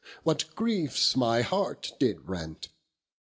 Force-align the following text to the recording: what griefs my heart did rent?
what 0.23 0.45
griefs 0.55 1.15
my 1.15 1.43
heart 1.43 1.93
did 1.99 2.27
rent? 2.27 2.69